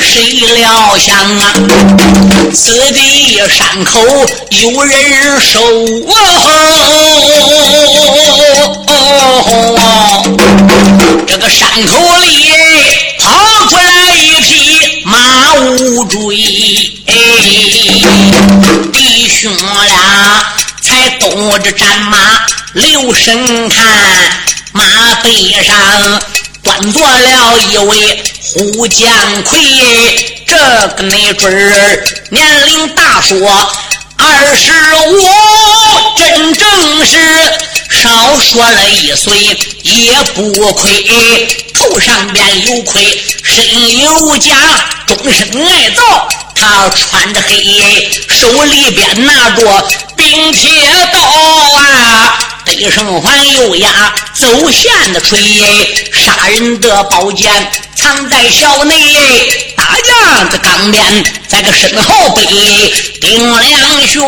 [0.00, 1.52] 谁料想啊，
[2.52, 4.00] 此地山口
[4.50, 5.60] 有人守
[11.26, 12.50] 这个山口里
[13.18, 13.28] 跑
[13.68, 13.82] 出来
[14.16, 16.18] 一匹马乌追，
[18.92, 20.63] 弟兄俩
[21.34, 22.18] 才动着战马。
[22.74, 23.84] 留神看，
[24.72, 26.22] 马背上
[26.62, 29.08] 端坐了一位胡将
[29.44, 29.58] 魁，
[30.46, 30.56] 这
[30.96, 33.36] 个没准儿年龄大说
[34.16, 34.72] 二十
[35.08, 35.20] 五，
[36.18, 37.16] 真正是
[37.90, 41.04] 少说了一岁也不亏。
[41.84, 44.56] 头上边有盔，身有甲，
[45.06, 46.28] 终身爱造。
[46.54, 50.70] 他穿着黑，手里边拿着冰铁
[51.12, 52.38] 刀啊。
[52.64, 55.38] 背上还有牙，走线的锤，
[56.12, 57.52] 杀人的宝剑
[57.94, 62.42] 藏在小内，大将的钢鞭在个身后背，
[63.20, 64.20] 顶两穴，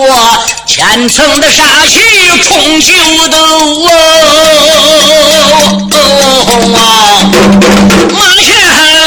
[0.87, 1.51] 三层的。
[1.51, 1.99] 杀气
[2.45, 2.93] 冲九
[3.29, 3.37] 斗
[3.83, 3.89] 哦，
[8.15, 8.55] 马前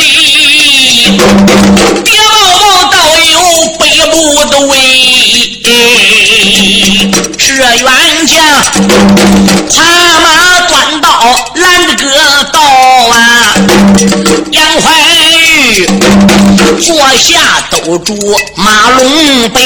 [0.01, 1.17] 里
[2.03, 2.97] 别报报道
[3.31, 3.39] 有
[3.79, 4.59] 北部的。
[4.67, 4.75] 威。
[7.37, 7.87] 这员
[8.27, 8.35] 将
[9.69, 9.79] 踏
[10.19, 11.07] 马端刀
[11.55, 12.59] 拦着个道
[13.09, 13.13] 啊，
[14.51, 14.85] 杨怀
[15.31, 15.87] 玉
[16.79, 17.39] 坐下
[17.71, 18.15] 兜住
[18.55, 19.59] 马龙背，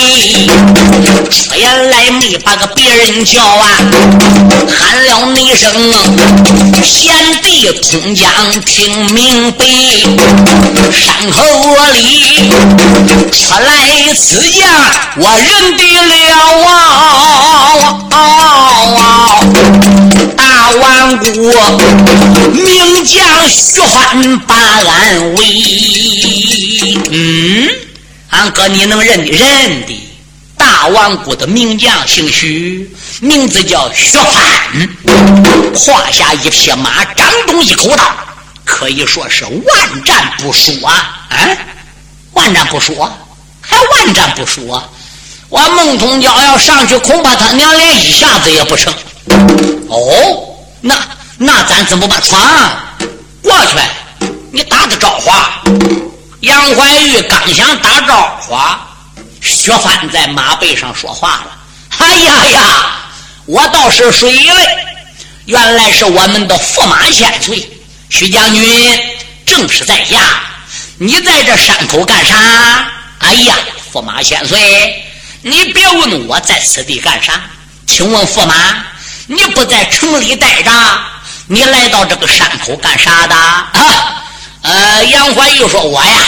[1.30, 3.68] 出言来没把个别人叫啊，
[4.70, 5.72] 喊了一声
[6.84, 8.30] 贤弟通江
[8.66, 9.66] 听明白，
[10.92, 11.44] 山口
[11.94, 12.50] 里
[13.32, 14.70] 出来此将
[15.18, 16.12] 我认得了
[16.68, 16.72] 啊。
[20.38, 21.28] 大王国
[22.52, 22.62] 名
[23.06, 23.14] 将
[23.50, 25.40] 徐欢把俺围。
[27.12, 27.70] 嗯，
[28.30, 30.10] 俺哥你能认的认的。
[30.56, 32.90] 大王国的名将姓徐，
[33.22, 34.90] 名字叫徐欢，
[35.74, 38.04] 胯下一匹马，掌中一口刀，
[38.64, 41.28] 可以说是万战不输啊！
[41.30, 41.38] 啊，
[42.34, 42.96] 万战不输，
[43.62, 44.88] 还万战不输啊！
[45.50, 48.94] 我孟通娇要上去，恐怕他娘连一下子也不成。
[49.90, 50.96] 哦，那
[51.38, 52.22] 那咱怎么办？
[52.22, 52.42] 闯
[53.42, 55.32] 过去，你打个招呼。
[56.44, 58.54] 杨怀玉刚想打招呼，
[59.42, 61.52] 薛帆在马背上说话了
[62.00, 62.86] ：“哎呀呀，
[63.46, 64.68] 我倒是水了，
[65.46, 67.66] 原来是我们的驸马千岁，
[68.10, 69.00] 徐将军
[69.46, 70.20] 正是在下。
[70.98, 72.36] 你在这山口干啥？
[73.20, 73.56] 哎呀，
[73.94, 75.02] 驸马千岁。”
[75.44, 77.40] 你别问我在此地干啥？
[77.88, 78.54] 请问驸马，
[79.28, 80.72] 你不在城里待着，
[81.48, 83.34] 你来到这个山口干啥的？
[83.34, 84.23] 啊，
[84.64, 86.22] 呃，杨怀玉说：“我呀，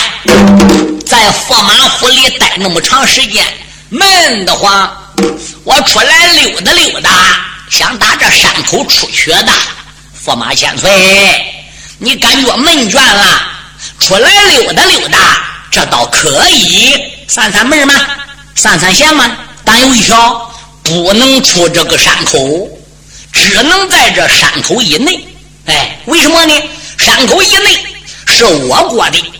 [1.06, 3.42] 在驸马府里待那么长时间，
[3.88, 4.94] 闷得慌，
[5.64, 7.10] 我出来溜达溜达，
[7.70, 9.48] 想打这山口出去的。
[10.22, 10.90] 驸马千岁，
[11.98, 13.42] 你感觉闷倦了，
[14.00, 15.18] 出来溜达溜达，
[15.70, 16.94] 这倒可以
[17.28, 17.94] 散散闷吗？”
[18.54, 22.68] 散散闲嘛，但有一条，不能出这个山口。
[23.32, 25.26] 只能在这山口以内。
[25.66, 26.54] 哎，为什么呢？
[26.98, 27.85] 山口以内
[28.36, 29.32] 是我国的，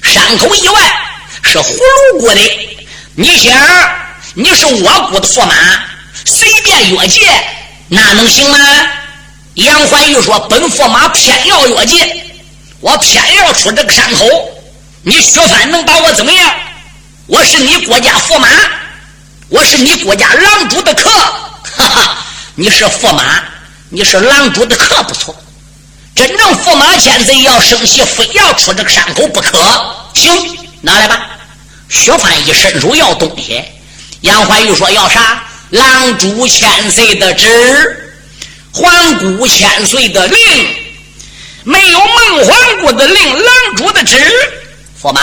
[0.00, 0.80] 山口以外
[1.42, 1.76] 是葫
[2.12, 2.40] 芦国的。
[3.16, 3.52] 你想，
[4.34, 5.54] 你是我国的驸马，
[6.24, 7.20] 随便越界，
[7.88, 8.56] 那能行吗？
[9.54, 12.24] 杨怀玉说：“本驸马偏要越界，
[12.78, 14.24] 我偏要出这个山口，
[15.02, 16.54] 你薛藩能把我怎么样？
[17.26, 18.48] 我是你国家驸马，
[19.48, 22.18] 我是你国家狼主的客，哈哈！
[22.54, 23.42] 你是驸马，
[23.88, 25.34] 你是狼主的客，不错。
[26.14, 29.58] 真正驸马千岁要生气，非要出这个山口不可。
[30.14, 30.30] 行，
[30.80, 31.26] 拿来吧。”
[31.90, 33.62] 薛蟠一伸手要东西，
[34.22, 35.44] 杨怀玉说：“要啥？
[35.70, 38.00] 狼主千岁的旨。”
[38.72, 40.76] 皇姑千岁的令，
[41.62, 43.46] 没有孟皇姑的令，狼
[43.76, 44.16] 主的旨。
[45.00, 45.20] 驸马，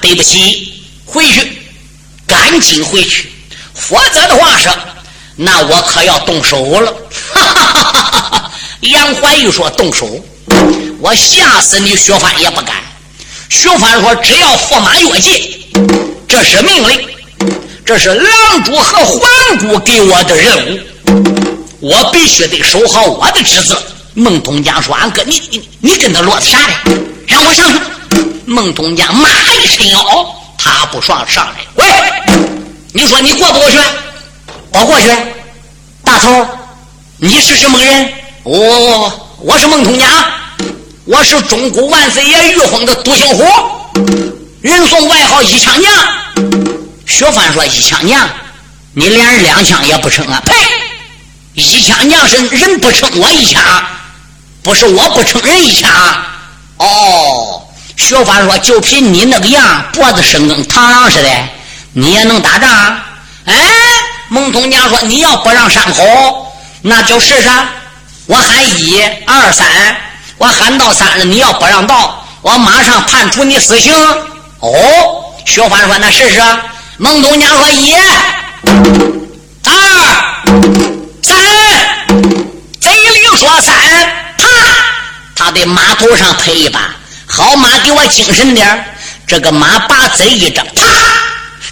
[0.00, 1.62] 对不起，回去，
[2.26, 3.32] 赶紧回去，
[3.74, 4.70] 否则的话说，
[5.36, 6.92] 那我可要动手了。
[7.32, 8.43] 哈哈哈哈哈哈！
[8.84, 10.06] 杨怀玉说：“动手，
[11.00, 12.76] 我吓死你，薛蟠也不敢。”
[13.48, 15.42] 薛蟠说：“只要驸马越界，
[16.28, 17.08] 这是命令，
[17.84, 20.80] 这是狼主和皇姑给我的任务。”
[21.80, 23.80] 我必须得守好我的职责。
[24.14, 27.02] 孟东江说：“俺哥，你你你跟他啰嗦啥的？
[27.26, 27.78] 让我上去。”
[28.46, 30.26] 孟东江骂一声：“腰，
[30.58, 31.54] 他不爽上来。
[31.76, 32.34] 喂，
[32.92, 33.78] 你说你过不过去？
[34.72, 35.08] 我过去。
[36.02, 36.46] 大头，
[37.18, 38.12] 你是什么人？
[38.44, 40.06] 我我是孟通江，
[41.06, 43.42] 我是中国万岁爷御封的独行虎，
[44.60, 45.90] 人送外号一枪娘。
[47.06, 48.28] 薛范说：“一枪娘，
[48.92, 50.42] 你连两枪也不成啊？
[50.44, 50.54] 呸！”
[51.54, 53.62] 一枪娘是人不称我一枪，
[54.62, 55.90] 不是我不称人一枪。
[56.76, 57.62] 哦，
[57.96, 61.30] 薛范说：“就凭你那个样，脖子生跟螳螂似的，
[61.94, 63.00] 你也能打仗？”
[63.46, 63.54] 哎，
[64.28, 66.52] 孟通娘说：“你要不让上口，
[66.82, 67.48] 那就试试。
[68.26, 69.66] 我喊一二三，
[70.38, 73.92] 我喊到三了，你要不让道，我马上判处你死刑。”
[74.60, 76.40] 哦，薛范说：“那试试。”
[76.96, 78.00] 孟东娘说：“一、二。
[83.36, 83.74] 说三，
[84.38, 84.46] 啪！
[85.34, 86.94] 他的马头上拍一把，
[87.26, 88.84] 好马给我精神点
[89.26, 90.86] 这个马把嘴一张，啪！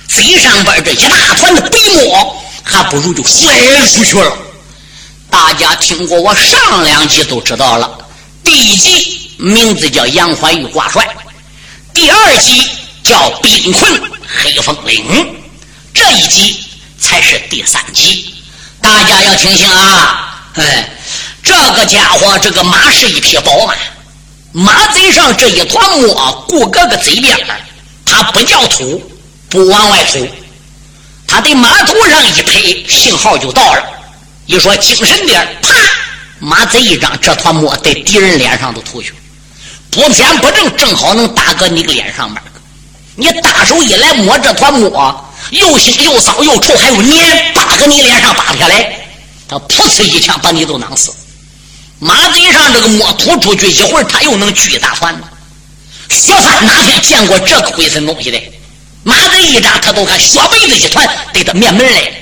[0.08, 3.54] 嘴上边这一大团的白沫，还不如就甩
[3.86, 4.36] 出去了。
[5.32, 7.90] 大家听过我上两集都知道了，
[8.44, 11.08] 第一集名字叫杨怀玉挂帅，
[11.94, 12.68] 第二集
[13.02, 15.34] 叫兵困黑风岭，
[15.94, 16.62] 这一集
[17.00, 18.34] 才是第三集。
[18.82, 20.50] 大家要听清啊！
[20.56, 20.90] 哎。
[21.42, 23.74] 这个家伙，这个马是一匹宝马，
[24.52, 27.36] 马嘴上这一团沫，顾哥哥嘴边
[28.04, 29.02] 他不叫吐，
[29.48, 30.28] 不往外吐，
[31.26, 32.52] 他的马头上一拍，
[32.86, 33.82] 信号就到了。
[34.46, 35.72] 一说精神点啪，
[36.40, 39.14] 马嘴一张，这团沫在敌人脸上都吐去，
[39.90, 42.42] 不偏不正，正好能打个你个脸上面。
[43.14, 49.06] 你大手一来摸这团沫，又腥又骚又臭，还有黏，扒个你脸上扒下来，
[49.46, 51.12] 他噗呲一枪把你都囊死。
[51.98, 55.14] 马嘴上这个沫吐出去，一会儿他又能聚一大团。
[56.08, 58.42] 薛范哪天见过这个鬼神东西的？
[59.04, 62.16] 马嘴一张，他都看雪白的一团，对他面门来了。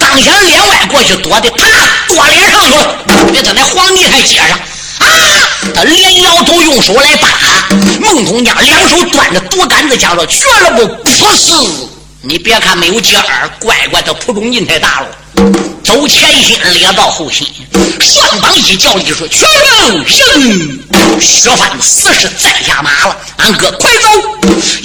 [0.00, 1.66] 刚想脸外过去躲的，啪，
[2.08, 2.96] 躲脸上去了。
[3.30, 4.58] 别他那黄泥还接上
[4.98, 5.06] 啊！
[5.74, 7.28] 他连摇头，用手来扒。
[8.00, 11.52] 孟通家两手端着毒杆子枪说：“绝了不，不是！
[12.22, 15.08] 你别看没有劲儿，乖乖的扑中劲太大了。”
[15.84, 17.46] 走前心，列到后心，
[18.00, 19.48] 双膀一叫，一说：“全
[19.88, 20.80] 能行！”
[21.20, 23.16] 薛范死是再下马了。
[23.36, 24.08] 俺哥，快走！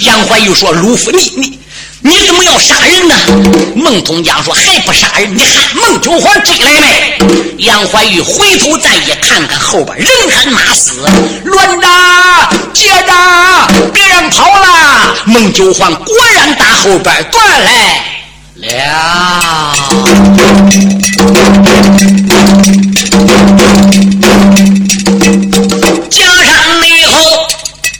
[0.00, 1.58] 杨怀玉说：“鲁夫，你你
[2.06, 3.14] 你怎么要杀人呢？”
[3.74, 5.34] 孟通江说：“还不杀人？
[5.36, 7.18] 你喊孟九环追来没？”
[7.58, 11.08] 杨怀玉回头再一看看后边，人喊马死，
[11.44, 13.12] 乱打，接着，
[13.92, 15.16] 别人跑了。
[15.24, 18.04] 孟九环果然打后边断来。
[18.54, 19.74] 了，
[26.08, 27.14] 加上内后，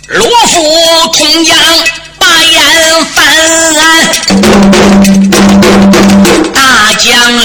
[0.09, 0.63] 罗浮
[1.13, 1.57] 通江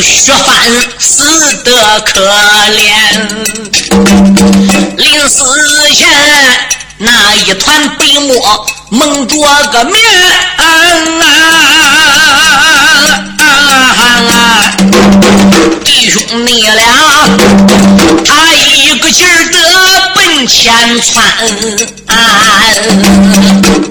[0.02, 0.56] 血犯
[1.00, 1.24] 死
[1.64, 2.22] 得可
[2.72, 2.82] 怜，
[4.98, 5.44] 临死
[5.94, 6.08] 前
[6.98, 9.36] 那一团白沫蒙着
[9.72, 9.96] 个面。
[10.58, 10.66] 啊
[15.84, 16.86] 弟兄你俩，
[18.26, 19.58] 他一个劲儿的
[20.48, 21.24] 前窜，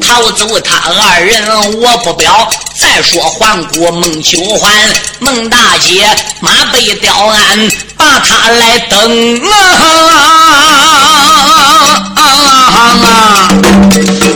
[0.00, 2.48] 逃走他二人我不表。
[2.78, 4.72] 再说环顾孟九环，
[5.18, 6.06] 孟大姐
[6.40, 9.52] 马背吊鞍，把他来等啊！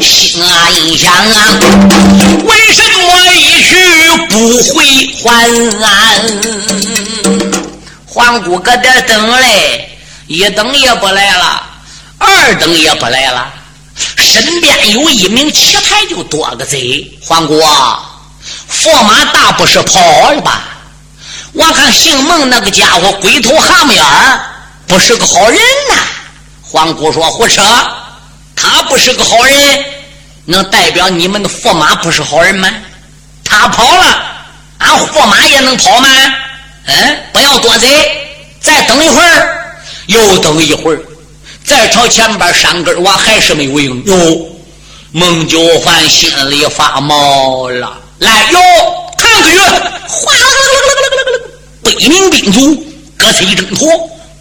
[0.03, 1.59] 心啊一想啊，
[2.45, 3.73] 为什么一去
[4.29, 4.75] 不回
[5.23, 5.83] 还？
[8.07, 9.91] 环顾搁这等嘞。
[10.27, 11.63] 一等也不来了，
[12.27, 13.53] 二等也不来了，
[14.17, 17.19] 身边有一名棋牌就多个贼。
[17.23, 17.61] 黄姑，
[18.73, 20.65] 驸马大不是跑了吧？
[21.53, 24.05] 我看姓孟那个家伙龟头蛤蟆眼，
[24.87, 25.59] 不是个好人
[25.91, 25.97] 呐。
[26.63, 27.63] 黄姑说胡扯，
[28.57, 29.85] 他不是个好人，
[30.47, 32.69] 能代表你们的驸马不是好人吗？
[33.45, 34.23] 他跑了，
[34.79, 36.09] 俺驸马也能跑吗？
[36.87, 37.89] 嗯，不要多嘴，
[38.61, 39.61] 再等一会儿。
[40.07, 41.01] 又等一会儿，
[41.65, 44.05] 再朝前边山根我还是没有影。
[44.05, 44.47] 哟，
[45.13, 47.99] 孟九环心里发毛了。
[48.19, 48.59] 来哟，
[49.17, 51.51] 看个月，哗啦啦啦啦啦啦啦！
[51.83, 52.87] 北冥兵卒
[53.17, 53.89] 各自一挣脱，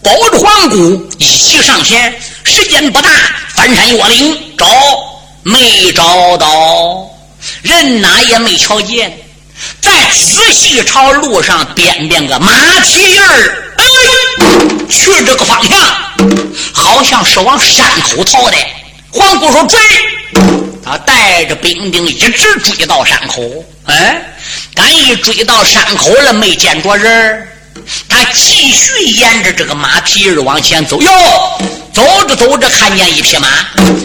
[0.02, 2.14] 抱着皇姑一起上前。
[2.44, 3.08] 时间不大，
[3.54, 4.66] 翻山越岭找，
[5.42, 7.08] 没找到
[7.62, 9.18] 人，哪也没瞧见。
[9.80, 13.58] 再仔细朝路上掂掂个马蹄印儿。
[14.94, 15.76] 去这个方向，
[16.72, 18.56] 好像是往山口逃的。
[19.10, 19.78] 黄姑说：“追！”
[20.84, 22.30] 他带着兵丁一直
[22.60, 23.42] 追到山口。
[23.86, 24.22] 哎，
[24.74, 27.48] 刚一追到山口了，没见着人
[28.08, 31.02] 他继续沿着这个马蹄儿往前走。
[31.02, 31.10] 哟，
[31.92, 33.48] 走着走着，看见一匹马，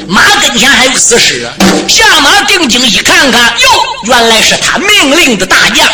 [0.07, 1.47] 马跟前还有死尸。
[1.87, 3.69] 下马定睛一看看，哟，
[4.05, 5.87] 原来是他命令的大将。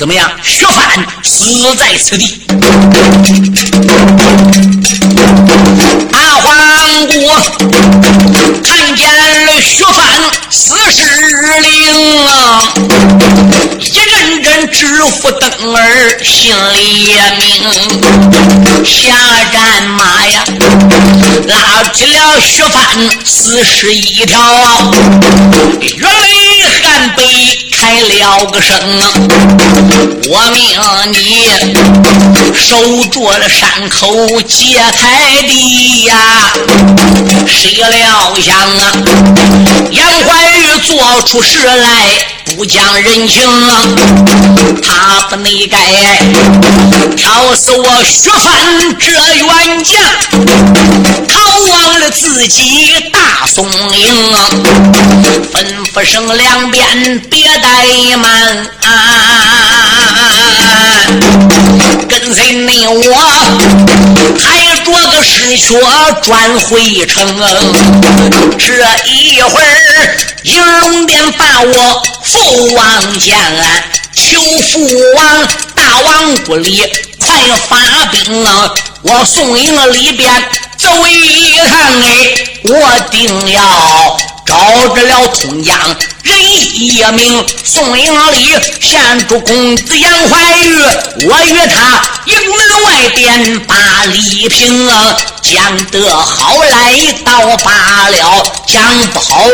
[0.00, 0.30] 怎么样？
[0.42, 1.44] 薛范死
[1.76, 2.40] 在此地。
[6.14, 7.12] 阿黄姑
[8.64, 9.06] 看见
[9.44, 10.00] 了薛范
[10.48, 11.04] 死尸
[11.60, 12.62] 灵啊，
[13.78, 14.02] 一阵
[14.72, 17.44] 知府邓儿，心里也明。
[18.84, 19.14] 下
[19.52, 20.44] 战马呀，
[21.46, 22.82] 拉起了薛范
[23.24, 24.38] 死尸一条，
[25.80, 27.22] 月泪寒悲。
[27.80, 28.76] 开了个声，
[30.28, 30.78] 我命
[31.12, 31.48] 你
[32.54, 32.76] 守
[33.10, 36.14] 住了山口界开地呀！
[37.46, 38.92] 谁料想啊，
[39.92, 43.88] 杨怀玉做出事来不讲人情啊，
[44.82, 45.78] 他不内该
[47.16, 48.52] 挑死我薛范
[48.98, 50.00] 这冤将，
[51.28, 51.34] 逃
[51.70, 54.34] 亡了自己大宋营，
[55.52, 57.50] 吩咐声两边别。
[57.60, 58.66] 怠慢，
[62.08, 63.02] 跟随你我
[64.38, 64.59] 抬
[64.90, 65.78] 我个尸血
[66.22, 67.24] 转回城。
[68.58, 68.66] 这
[69.06, 73.36] 一会儿，银龙殿把我父王见，
[74.14, 76.82] 求父王大王不里
[77.18, 77.32] 快
[77.68, 78.74] 发兵啊！
[79.02, 80.30] 我送营里边
[80.76, 81.68] 走一趟，
[82.02, 82.32] 哎，
[82.64, 84.18] 我定要
[84.50, 85.78] 招致了通江。
[86.22, 86.36] 人
[86.74, 90.74] 一名，宋营里献出公子杨怀玉，
[91.28, 93.74] 我与他营门外边把
[94.06, 94.88] 礼平，
[95.42, 97.70] 讲得好来到罢
[98.10, 98.82] 了，讲
[99.12, 99.46] 不好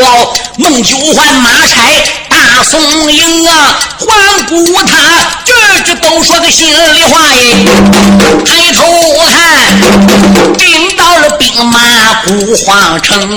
[0.56, 1.82] 孟九环马差
[2.30, 4.96] 大宋营啊，环顾他
[5.44, 5.52] 句
[5.84, 7.54] 句都说个心里话耶，
[8.44, 8.82] 抬头
[9.30, 9.78] 看，
[10.58, 11.04] 兵到
[11.38, 11.80] 兵马
[12.24, 13.36] 不皇城，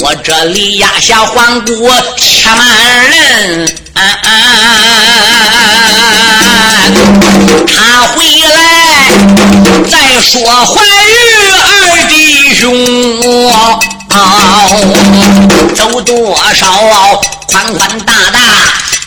[0.00, 1.72] 我这里压下环顾。
[2.16, 2.66] 千万
[3.10, 3.68] 人，
[7.66, 7.72] 他
[8.14, 8.56] 回来
[9.90, 10.32] 再说
[10.66, 12.64] 怀玉二弟兄，
[14.10, 14.12] 哦
[15.74, 16.66] 走多少
[17.46, 18.38] 宽宽大大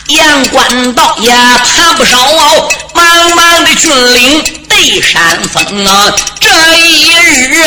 [0.08, 2.16] 阳关道也爬不少，
[2.94, 3.02] 茫
[3.34, 5.20] 茫的峻岭对山
[5.52, 6.48] 峰啊，这
[6.78, 7.58] 一日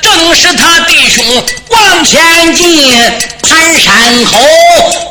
[0.00, 1.24] 正是他弟兄
[1.70, 2.94] 往前进。
[3.42, 3.92] 盘山
[4.24, 4.38] 口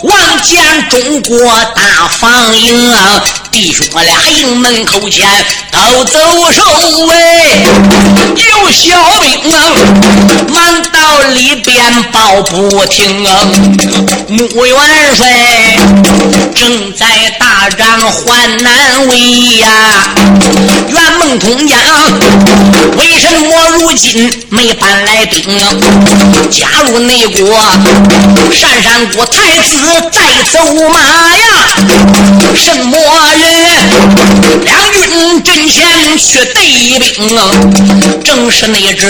[0.03, 3.21] 望见中国大防营啊，
[3.51, 5.27] 弟兄俩营门口前
[5.71, 6.17] 都走
[6.53, 6.63] 守
[7.07, 7.15] 卫，
[8.37, 9.59] 有小兵啊，
[10.47, 13.45] 忙到里边报不停啊。
[14.29, 14.75] 穆元
[15.15, 15.27] 帅
[16.55, 17.05] 正在
[17.37, 19.19] 大战患难为
[19.57, 19.67] 呀，
[20.89, 21.75] 元梦通江
[22.97, 25.41] 为什么如今没搬来兵？
[26.51, 27.57] 加入内国，
[28.61, 29.75] 单山国太子
[30.11, 30.21] 在
[30.51, 30.99] 走马
[31.35, 31.49] 呀，
[32.55, 32.95] 什么
[33.39, 33.43] 人？
[34.63, 37.35] 两军阵前去对兵，
[38.23, 39.09] 正是那这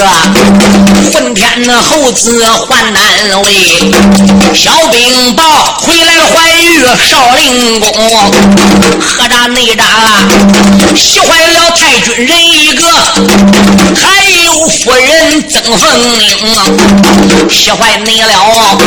[1.11, 3.03] 混天的猴子换难
[3.43, 3.51] 为，
[4.53, 5.43] 小兵报
[5.81, 6.79] 回来怀玉
[7.09, 7.91] 少林宫，
[9.01, 9.83] 何扎内扎
[10.95, 12.83] 喜欢了太君人一个，
[13.95, 18.77] 还有夫人曾凤英，喜坏你了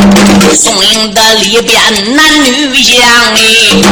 [0.55, 2.97] 宋营的里边男女相
[3.37, 3.85] 依，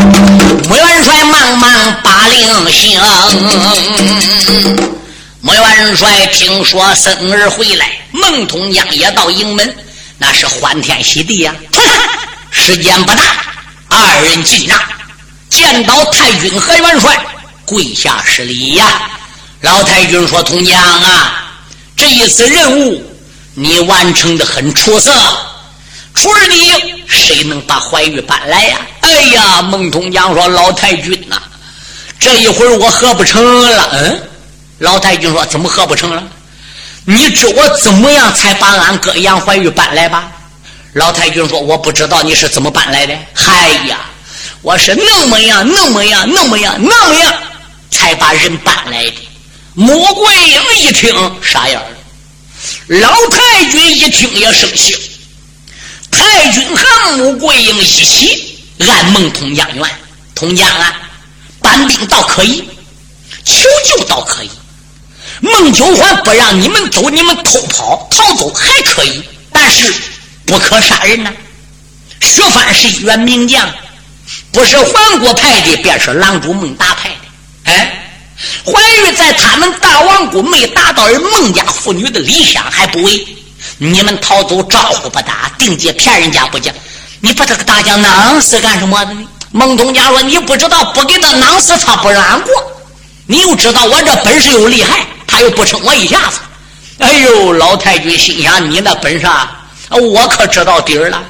[0.68, 3.00] 穆元帅忙忙把令行。
[5.40, 9.76] 穆元帅听说孙儿回来，孟通江也到营门，
[10.18, 11.52] 那是欢天喜地呀。
[12.52, 13.24] 时间不大，
[13.88, 14.78] 二人进帐，
[15.50, 17.18] 见到太君和元帅，
[17.64, 18.84] 跪下施礼呀。
[19.62, 21.34] 老太君说：“通江啊，
[21.96, 23.02] 这一次任务
[23.54, 25.12] 你完成的很出色，
[26.14, 31.40] 除了你，谁能把怀玉搬来呀？”哎呀，孟通江说：“老太君呐，
[32.18, 34.22] 这一会儿我喝不成了。”嗯。
[34.78, 36.22] 老太君说：“怎么喝不成了？
[37.04, 40.30] 你知我怎么样才把俺哥杨怀玉搬来吧？”
[40.94, 43.14] 老太君说：“我不知道你是怎么搬来的。
[43.32, 44.00] 嗨呀，
[44.60, 47.32] 我是那么样，那么样，那么样，那么样，
[47.92, 49.14] 才把人搬来的。”
[49.74, 51.86] 穆桂英一听傻眼了，
[52.88, 54.94] 老太君一听也生气。
[56.10, 59.84] 太君和穆桂英一起按孟通江愿，
[60.34, 60.94] 通江啊，
[61.60, 62.62] 搬兵倒可以，
[63.44, 64.50] 求救倒可以。
[65.40, 69.92] 孟九环不让你们走，你们偷跑逃走还可以，但是
[70.44, 71.32] 不可杀人呐。
[72.20, 73.68] 薛藩是一员名将，
[74.52, 77.72] 不是黄国派的，便是郎主孟达派的。
[77.72, 78.01] 哎，
[78.64, 83.26] 怀玉在他们大王谷没达到人孟家妇女的理想还不为，
[83.78, 86.74] 你们逃走招呼不打，定计骗人家不讲，
[87.20, 89.26] 你把这个大将囊死干什么呢？
[89.50, 92.52] 孟东家说：“你不知道，不给他囊死，他不让过。
[93.26, 96.40] 你又知道我这本事又厉害。”他又不撑我一下子，
[96.98, 97.52] 哎呦！
[97.54, 99.26] 老太君心想：你那本事，
[99.88, 101.22] 我可知道底儿了，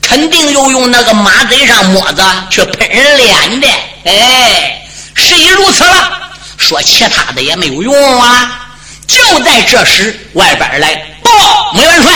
[0.00, 3.68] 肯定又用那个马嘴上沫子去喷人脸的。
[4.04, 6.23] 哎，事已如此了，
[6.64, 8.68] 说其他的也没有用啊！
[9.06, 12.10] 就在这时，外边来报：穆元帅，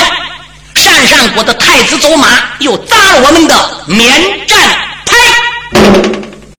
[0.75, 2.27] 鄯善国的太子走马
[2.61, 4.59] 又砸了我们的免战
[5.05, 6.18] 牌。